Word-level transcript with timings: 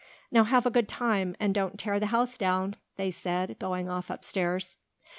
"Now 0.31 0.45
have 0.45 0.65
a 0.65 0.71
good 0.71 0.87
time 0.87 1.35
and 1.39 1.53
don't 1.53 1.77
tear 1.77 1.99
the 1.99 2.07
house 2.07 2.35
down," 2.35 2.75
they 2.95 3.11
said, 3.11 3.55
going 3.59 3.87
off 3.87 4.09
upstairs. 4.09 4.77